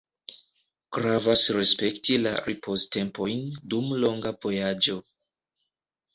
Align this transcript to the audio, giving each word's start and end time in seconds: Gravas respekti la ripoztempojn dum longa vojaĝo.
Gravas 0.97 1.43
respekti 1.57 2.17
la 2.21 2.31
ripoztempojn 2.47 3.45
dum 3.75 3.93
longa 4.07 4.35
vojaĝo. 4.49 4.99